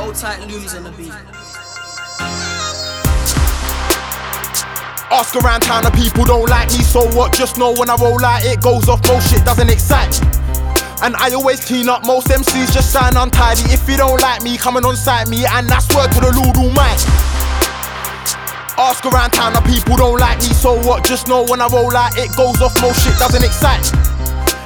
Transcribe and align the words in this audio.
Hold 0.00 0.14
tight, 0.14 0.40
Lumes 0.48 0.74
on 0.74 0.84
the 0.84 0.90
beat. 0.96 1.12
Ask 5.12 5.36
around 5.36 5.60
town 5.60 5.84
and 5.84 5.94
people 5.94 6.24
don't 6.24 6.48
like 6.48 6.68
me, 6.72 6.80
so 6.80 7.04
what? 7.12 7.34
Just 7.34 7.58
know 7.58 7.74
when 7.74 7.90
I 7.90 7.96
roll 7.96 8.24
out, 8.24 8.42
it 8.42 8.62
goes 8.62 8.88
off, 8.88 9.06
most 9.06 9.28
shit 9.28 9.44
doesn't 9.44 9.68
excite 9.68 10.08
me. 10.22 10.28
And 11.02 11.14
I 11.16 11.28
always 11.36 11.62
clean 11.62 11.90
up, 11.90 12.06
most 12.06 12.28
MCs 12.28 12.72
just 12.72 12.94
sound 12.94 13.18
untidy. 13.18 13.60
If 13.74 13.86
you 13.86 13.98
don't 13.98 14.18
like 14.22 14.42
me, 14.42 14.56
coming 14.56 14.86
on 14.86 14.96
sight 14.96 15.28
me, 15.28 15.44
and 15.44 15.68
that's 15.68 15.86
word 15.94 16.08
to 16.12 16.20
the 16.20 16.32
Lord 16.32 16.56
Almighty. 16.56 17.04
Ask 18.80 19.04
around 19.04 19.32
town 19.32 19.54
and 19.54 19.66
people 19.66 19.96
don't 19.96 20.18
like 20.18 20.38
me, 20.38 20.56
so 20.56 20.80
what? 20.80 21.04
Just 21.04 21.28
know 21.28 21.44
when 21.44 21.60
I 21.60 21.68
roll 21.68 21.94
out, 21.94 22.16
it 22.16 22.34
goes 22.38 22.62
off, 22.62 22.72
most 22.80 23.04
shit 23.04 23.18
doesn't 23.18 23.44
excite. 23.44 24.09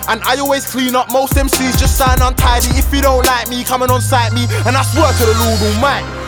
And 0.08 0.22
I 0.24 0.38
always 0.38 0.70
clean 0.70 0.94
up, 0.94 1.10
most 1.10 1.34
MCs 1.34 1.78
just 1.78 1.96
sound 1.96 2.20
untidy. 2.20 2.68
If 2.76 2.92
you 2.92 3.00
don't 3.00 3.24
like 3.24 3.48
me, 3.48 3.64
coming 3.64 3.90
on 3.90 4.00
sight 4.00 4.32
me, 4.32 4.44
and 4.66 4.76
I 4.76 4.82
swear 4.82 5.10
to 5.12 5.24
the 5.24 5.34
Lord 5.40 5.60
Almighty. 5.74 6.24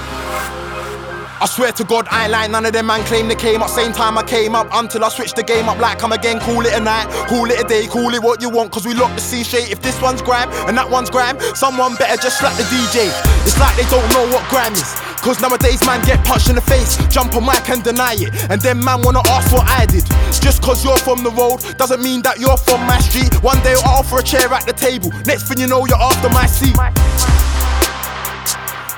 I 1.39 1.45
swear 1.45 1.71
to 1.73 1.84
God, 1.84 2.09
I 2.11 2.25
ain't 2.25 2.33
like 2.33 2.51
none 2.51 2.65
of 2.65 2.73
them 2.73 2.87
man 2.87 3.05
claim 3.05 3.29
they 3.29 3.34
came 3.34 3.61
up 3.61 3.69
same 3.69 3.93
time 3.93 4.17
I 4.17 4.23
came 4.23 4.55
up 4.55 4.69
until 4.73 5.05
I 5.05 5.11
switched 5.11 5.37
the 5.37 5.43
game 5.43 5.69
up 5.69 5.79
like 5.79 5.98
come 5.98 6.12
again. 6.12 6.41
Call 6.41 6.65
it 6.65 6.73
a 6.73 6.81
night, 6.81 7.09
call 7.29 7.51
it 7.51 7.61
a 7.61 7.69
day, 7.69 7.87
call 7.87 8.15
it 8.15 8.23
what 8.23 8.41
you 8.41 8.48
want, 8.48 8.73
cause 8.73 8.87
we 8.87 8.95
lock 8.95 9.15
the 9.15 9.20
C 9.20 9.45
straight. 9.45 9.70
If 9.70 9.83
this 9.83 10.01
one's 10.01 10.23
grime 10.23 10.48
and 10.67 10.77
that 10.79 10.89
one's 10.89 11.11
grime, 11.11 11.39
someone 11.55 11.95
better 11.97 12.17
just 12.20 12.39
slap 12.39 12.56
the 12.56 12.65
DJ. 12.65 13.12
It's 13.45 13.61
like 13.61 13.77
they 13.77 13.84
don't 13.91 14.09
know 14.15 14.25
what 14.33 14.48
grime 14.48 14.73
is. 14.73 15.05
Cause 15.27 15.41
nowadays 15.41 15.85
man 15.85 16.01
get 16.07 16.25
punched 16.25 16.51
in 16.51 16.55
the 16.55 16.61
face, 16.61 16.97
jump 17.09 17.34
on 17.34 17.45
mic 17.45 17.69
and 17.69 17.83
deny 17.83 18.15
it. 18.15 18.30
And 18.48 18.62
then 18.62 18.79
man 18.79 19.03
wanna 19.03 19.27
ask 19.27 19.51
what 19.51 19.67
I 19.67 19.84
did. 19.84 20.07
Just 20.39 20.62
cause 20.62 20.84
you're 20.84 20.98
from 20.98 21.25
the 21.25 21.33
road 21.33 21.67
doesn't 21.77 22.00
mean 22.00 22.23
that 22.23 22.39
you're 22.39 22.56
from 22.56 22.87
my 22.87 23.00
street. 23.00 23.34
One 23.42 23.59
day 23.67 23.75
I'll 23.83 24.06
offer 24.06 24.20
a 24.20 24.23
chair 24.23 24.47
at 24.55 24.70
the 24.70 24.73
table, 24.73 25.11
next 25.27 25.48
thing 25.50 25.59
you 25.59 25.67
know 25.67 25.84
you're 25.84 25.98
after 25.98 26.31
my 26.31 26.47
seat. 26.47 26.78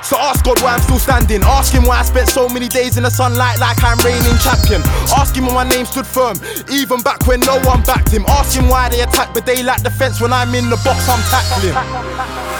So 0.05 0.21
ask 0.21 0.45
God 0.45 0.61
why 0.61 0.77
I'm 0.77 0.81
still 0.81 0.99
standing. 0.99 1.41
Ask 1.41 1.73
him 1.73 1.81
why 1.83 1.97
I 1.97 2.03
spent 2.03 2.29
so 2.29 2.47
many 2.47 2.67
days 2.67 2.97
in 2.97 3.09
the 3.09 3.09
sunlight 3.09 3.57
like 3.57 3.81
I'm 3.83 3.97
reigning 4.05 4.37
champion. 4.37 4.85
Ask 5.17 5.33
him 5.33 5.47
why 5.47 5.65
my 5.65 5.69
name 5.69 5.85
stood 5.85 6.05
firm, 6.05 6.37
even 6.69 7.01
back 7.01 7.25
when 7.25 7.39
no 7.39 7.57
one 7.65 7.81
backed 7.81 8.13
him. 8.13 8.25
Ask 8.29 8.53
him 8.53 8.69
why 8.69 8.89
they 8.89 9.01
attack, 9.01 9.33
but 9.33 9.47
they 9.47 9.63
lack 9.63 9.81
defense 9.81 10.21
when 10.21 10.31
I'm 10.31 10.53
in 10.53 10.69
the 10.69 10.77
box, 10.85 11.09
I'm 11.09 11.21
tackling. 11.33 12.58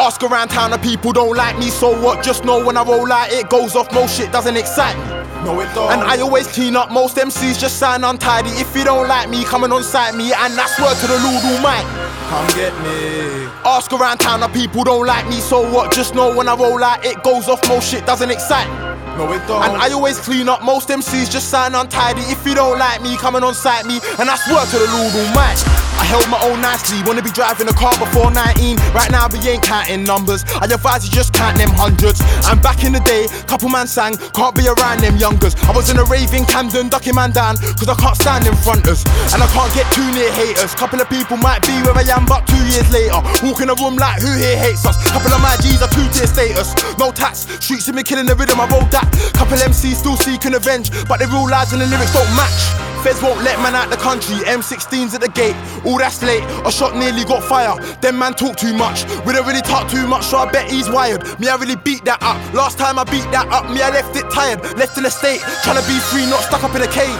Ask 0.00 0.22
around 0.22 0.48
town 0.48 0.72
and 0.72 0.82
people 0.82 1.12
don't 1.12 1.36
like 1.36 1.58
me, 1.58 1.68
so 1.68 2.00
what? 2.00 2.24
Just 2.24 2.42
know 2.42 2.64
when 2.64 2.78
I 2.78 2.82
roll 2.82 3.12
out, 3.12 3.30
it 3.30 3.50
goes 3.50 3.76
off, 3.76 3.92
most 3.92 4.16
shit 4.16 4.32
doesn't 4.32 4.56
excite 4.56 4.96
me. 4.96 5.04
No, 5.44 5.60
it 5.60 5.68
don't. 5.74 5.92
And 5.92 6.00
I 6.00 6.18
always 6.20 6.46
clean 6.46 6.74
up, 6.74 6.90
most 6.90 7.18
MCs 7.18 7.60
just 7.60 7.78
sound 7.78 8.02
untidy. 8.06 8.48
If 8.52 8.74
you 8.74 8.82
don't 8.82 9.08
like 9.08 9.28
me, 9.28 9.44
coming 9.44 9.70
on 9.72 9.84
sight 9.84 10.14
me, 10.14 10.32
and 10.32 10.54
that's 10.56 10.80
word 10.80 10.96
to 10.96 11.06
the 11.06 11.18
Lord 11.20 11.44
Almighty. 11.44 11.86
Come 12.32 12.46
get 12.56 12.72
me. 12.80 13.44
Ask 13.62 13.92
around 13.92 14.18
town 14.18 14.42
and 14.42 14.52
people 14.54 14.84
don't 14.84 15.06
like 15.06 15.28
me, 15.28 15.38
so 15.38 15.70
what? 15.70 15.92
Just 15.92 16.14
know 16.14 16.34
when 16.34 16.48
I 16.48 16.54
roll 16.54 16.82
out, 16.82 17.04
it 17.04 17.22
goes 17.22 17.46
off, 17.46 17.60
most 17.68 17.90
shit 17.90 18.06
doesn't 18.06 18.30
excite 18.30 18.68
me. 18.70 18.76
No, 19.18 19.30
it 19.34 19.46
don't. 19.46 19.62
And 19.62 19.76
I 19.76 19.92
always 19.92 20.18
clean 20.18 20.48
up, 20.48 20.64
most 20.64 20.88
MCs 20.88 21.30
just 21.30 21.50
sound 21.50 21.76
untidy. 21.76 22.22
If 22.22 22.46
you 22.46 22.54
don't 22.54 22.78
like 22.78 23.02
me, 23.02 23.18
coming 23.18 23.44
on 23.44 23.52
sight 23.52 23.84
me, 23.84 24.00
and 24.18 24.26
that's 24.26 24.48
word 24.48 24.64
to 24.64 24.78
the 24.78 24.88
Lord 24.96 25.12
Almighty. 25.28 25.89
I 26.00 26.04
held 26.08 26.24
my 26.32 26.40
own 26.48 26.64
nicely, 26.64 26.96
wanna 27.04 27.20
be 27.20 27.28
driving 27.28 27.68
a 27.68 27.76
car 27.76 27.92
before 28.00 28.32
19. 28.32 28.80
Right 28.96 29.12
now, 29.12 29.28
we 29.28 29.36
ain't 29.44 29.62
counting 29.62 30.02
numbers. 30.02 30.48
I 30.56 30.64
advise 30.64 31.04
you 31.04 31.12
just 31.12 31.36
count 31.36 31.60
them 31.60 31.68
hundreds. 31.76 32.24
And 32.48 32.56
back 32.64 32.84
in 32.88 32.96
the 32.96 33.04
day, 33.04 33.28
couple 33.44 33.68
man 33.68 33.86
sang, 33.86 34.16
can't 34.32 34.56
be 34.56 34.64
around 34.64 35.04
them 35.04 35.20
youngers. 35.20 35.52
I 35.68 35.76
was 35.76 35.92
in 35.92 36.00
a 36.00 36.04
raving 36.08 36.48
Camden, 36.48 36.88
ducking 36.88 37.14
man 37.14 37.32
down, 37.36 37.60
cause 37.76 37.88
I 37.88 37.94
can't 38.00 38.16
stand 38.16 38.48
in 38.48 38.56
fronters. 38.64 39.04
And 39.36 39.44
I 39.44 39.48
can't 39.52 39.68
get 39.76 39.84
too 39.92 40.08
near 40.16 40.32
haters. 40.32 40.72
Couple 40.74 41.00
of 41.04 41.08
people 41.12 41.36
might 41.36 41.60
be 41.68 41.76
where 41.84 41.92
I 41.92 42.08
am, 42.16 42.24
but 42.24 42.48
two 42.48 42.64
years 42.72 42.88
later, 42.88 43.20
walk 43.44 43.60
in 43.60 43.68
a 43.68 43.76
room 43.76 44.00
like 44.00 44.24
who 44.24 44.32
here 44.40 44.56
hates 44.56 44.88
us. 44.88 44.96
Couple 45.12 45.28
of 45.36 45.44
my 45.44 45.52
G's 45.60 45.84
are 45.84 45.92
two 45.92 46.08
tier 46.16 46.24
status. 46.24 46.72
No 46.96 47.12
tax, 47.12 47.44
streets 47.60 47.84
see 47.84 47.92
me 47.92 48.02
killing 48.02 48.24
the 48.24 48.34
rhythm, 48.34 48.56
I 48.56 48.64
wrote 48.72 48.88
that. 48.96 49.04
Couple 49.36 49.60
MCs 49.60 50.00
still 50.00 50.16
seeking 50.16 50.56
revenge, 50.56 50.88
but 51.04 51.20
they 51.20 51.28
realize 51.28 51.76
and 51.76 51.82
the 51.82 51.86
lyrics 51.92 52.16
don't 52.16 52.32
match. 52.32 52.88
Feds 53.02 53.22
won't 53.22 53.40
let 53.42 53.58
man 53.60 53.74
out 53.74 53.88
the 53.88 53.96
country, 53.96 54.36
M16's 54.44 55.14
at 55.14 55.22
the 55.22 55.28
gate. 55.28 55.56
All 55.90 55.98
that's 55.98 56.22
late, 56.22 56.44
a 56.64 56.70
shot 56.70 56.94
nearly 56.94 57.24
got 57.24 57.42
fire. 57.42 57.74
Them 58.00 58.16
man 58.16 58.34
talk 58.34 58.54
too 58.56 58.72
much, 58.72 59.02
we 59.26 59.32
don't 59.32 59.44
really 59.44 59.60
talk 59.60 59.90
too 59.90 60.06
much, 60.06 60.24
so 60.24 60.38
I 60.38 60.48
bet 60.48 60.70
he's 60.70 60.88
wired. 60.88 61.24
Me, 61.40 61.48
I 61.48 61.56
really 61.56 61.74
beat 61.74 62.04
that 62.04 62.22
up. 62.22 62.38
Last 62.54 62.78
time 62.78 62.96
I 62.96 63.02
beat 63.02 63.26
that 63.34 63.48
up, 63.48 63.68
me, 63.68 63.82
I 63.82 63.90
left 63.90 64.14
it 64.14 64.30
tired. 64.30 64.62
Left 64.78 64.96
in 64.96 65.02
the 65.02 65.10
state, 65.10 65.40
trying 65.64 65.82
to 65.82 65.88
be 65.88 65.98
free, 65.98 66.26
not 66.30 66.44
stuck 66.44 66.62
up 66.62 66.76
in 66.76 66.82
a 66.82 66.86
cage. 66.86 67.10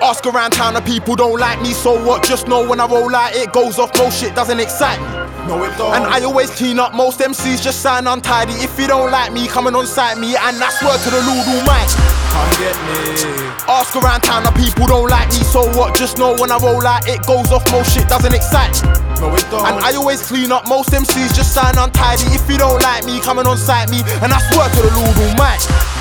Ask 0.00 0.24
around 0.24 0.52
town 0.52 0.72
the 0.72 0.80
people 0.80 1.14
don't 1.14 1.38
like 1.38 1.60
me, 1.60 1.74
so 1.74 2.02
what? 2.06 2.24
Just 2.24 2.48
know 2.48 2.66
when 2.66 2.80
I 2.80 2.86
roll 2.86 3.14
out, 3.14 3.34
it 3.34 3.52
goes 3.52 3.78
off, 3.78 3.92
most 3.98 4.18
shit 4.18 4.34
doesn't 4.34 4.58
excite 4.58 4.98
me. 4.98 5.06
No, 5.46 5.62
it 5.62 5.76
don't. 5.76 5.92
And 5.92 6.04
I 6.06 6.22
always 6.24 6.48
clean 6.48 6.78
up, 6.78 6.94
most 6.94 7.20
MCs 7.20 7.62
just 7.62 7.82
sound 7.82 8.08
untidy. 8.08 8.54
If 8.64 8.80
you 8.80 8.86
don't 8.86 9.10
like 9.10 9.34
me, 9.34 9.46
coming 9.46 9.74
on 9.74 9.86
sight 9.86 10.16
me, 10.16 10.36
and 10.36 10.56
that's 10.56 10.80
word 10.82 11.00
to 11.04 11.10
the 11.10 11.20
Lord 11.20 11.46
Almighty. 11.52 12.15
Come 12.36 12.52
get 12.60 12.76
me. 12.84 13.48
Ask 13.66 13.96
around 13.96 14.20
town 14.20 14.46
and 14.46 14.54
people 14.54 14.86
don't 14.86 15.08
like 15.08 15.28
me, 15.28 15.40
so 15.40 15.64
what? 15.72 15.96
Just 15.96 16.18
know 16.18 16.36
when 16.36 16.52
I 16.52 16.58
roll 16.58 16.86
out, 16.86 17.08
it 17.08 17.24
goes 17.26 17.50
off, 17.50 17.64
most 17.72 17.96
shit 17.96 18.08
doesn't 18.08 18.34
excite. 18.34 18.84
No, 19.18 19.34
it 19.34 19.46
don't. 19.50 19.64
And 19.64 19.80
I 19.80 19.94
always 19.96 20.20
clean 20.20 20.52
up, 20.52 20.68
most 20.68 20.90
MCs 20.90 21.34
just 21.34 21.54
sound 21.54 21.78
untidy. 21.78 22.28
If 22.36 22.48
you 22.48 22.58
don't 22.58 22.80
like 22.82 23.04
me, 23.04 23.20
coming 23.20 23.46
on 23.46 23.56
sight 23.56 23.90
me, 23.90 24.04
and 24.22 24.32
I 24.32 24.38
swear 24.52 24.68
to 24.68 24.80
the 24.84 24.92
Lord 25.00 25.16
Almighty. 25.16 25.95